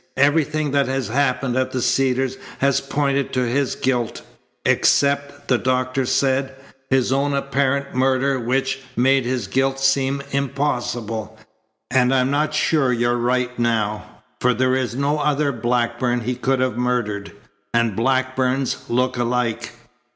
Everything 0.17 0.71
that 0.71 0.87
has 0.87 1.09
happened 1.09 1.55
at 1.55 1.69
the 1.73 1.79
Cedars 1.79 2.35
has 2.57 2.81
pointed 2.81 3.31
to 3.33 3.41
his 3.41 3.75
guilt." 3.75 4.23
"Except," 4.65 5.47
the 5.47 5.59
doctor 5.59 6.07
said, 6.07 6.55
"his 6.89 7.11
own 7.13 7.35
apparent 7.35 7.93
murder 7.93 8.39
which 8.39 8.79
made 8.95 9.25
his 9.25 9.45
guilt 9.45 9.79
seem 9.79 10.23
impossible. 10.31 11.37
And 11.91 12.11
I'm 12.15 12.31
not 12.31 12.55
sure 12.55 12.91
you're 12.91 13.13
right 13.15 13.59
now, 13.59 14.23
for 14.39 14.55
there 14.55 14.73
is 14.75 14.95
no 14.95 15.19
other 15.19 15.51
Blackburn 15.51 16.21
he 16.21 16.33
could 16.33 16.61
have 16.61 16.77
murdered, 16.77 17.31
and 17.71 17.95
Blackburns 17.95 18.85
look 18.89 19.17
alike. 19.19 19.73